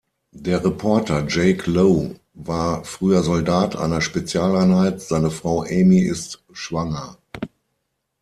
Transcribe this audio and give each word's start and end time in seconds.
Der 0.33 0.65
Reporter 0.65 1.27
Jake 1.29 1.69
Lowe 1.69 2.15
war 2.33 2.83
früher 2.85 3.21
Soldat 3.21 3.75
einer 3.75 4.01
Spezialeinheit, 4.01 4.99
seine 4.99 5.29
Frau 5.29 5.61
Amy 5.61 5.99
ist 5.99 6.43
schwanger. 6.53 7.17